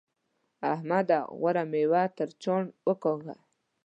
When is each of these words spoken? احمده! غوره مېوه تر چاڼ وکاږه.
احمده! 0.73 1.19
غوره 1.39 1.63
مېوه 1.71 2.03
تر 2.17 2.29
چاڼ 2.43 2.63
وکاږه. 2.87 3.35